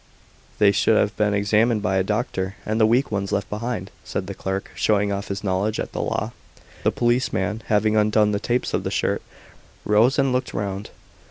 [0.57, 4.25] "They should have been examined by a doctor, and the weak ones left behind," said
[4.25, 6.31] the clerk, showing off his knowledge of the law.
[6.81, 9.21] The policeman, having undone the tapes of the shirt,
[9.85, 10.89] rose and looked round.